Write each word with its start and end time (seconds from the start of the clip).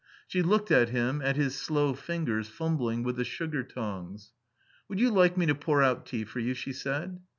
She 0.25 0.41
looked 0.41 0.71
at 0.71 0.89
him, 0.89 1.21
at 1.21 1.35
his 1.35 1.53
slow 1.55 1.93
fingers 1.93 2.49
fumbling 2.49 3.03
with 3.03 3.17
the 3.17 3.23
sugar 3.23 3.61
tongs. 3.61 4.31
"Would 4.89 4.99
you 4.99 5.11
like 5.11 5.37
me 5.37 5.45
to 5.45 5.53
pour 5.53 5.83
out 5.83 6.07
tea 6.07 6.23
for 6.25 6.39
you?" 6.39 6.55
she 6.55 6.73
said. 6.73 7.19